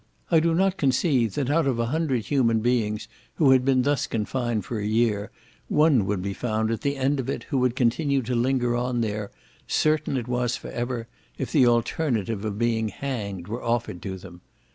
[0.31, 4.07] I do not conceive, that out of a hundred human beings who had been thus
[4.07, 5.29] confined for a year,
[5.67, 9.01] one would be found at the end of it who would continue to linger on
[9.01, 9.29] there,
[9.67, 14.41] certain it was for ever, if the alternative of being hanged were offered to them.